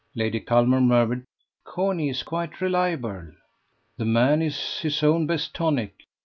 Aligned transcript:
Lady 0.15 0.39
Culmer 0.39 0.81
murmured: 0.81 1.23
"Corney 1.63 2.09
is 2.09 2.23
quite 2.23 2.59
reliable." 2.59 3.27
"The 3.97 4.05
man 4.05 4.41
is 4.41 4.79
his 4.79 5.03
own 5.03 5.27
best 5.27 5.53
tonic." 5.53 5.93